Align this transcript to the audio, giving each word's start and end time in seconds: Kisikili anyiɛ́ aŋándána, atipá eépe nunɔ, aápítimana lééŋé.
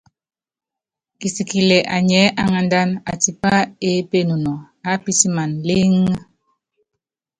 Kisikili 1.19 1.77
anyiɛ́ 1.95 2.33
aŋándána, 2.43 2.95
atipá 3.11 3.53
eépe 3.87 4.19
nunɔ, 4.27 4.53
aápítimana 4.87 5.55
lééŋé. 5.67 6.13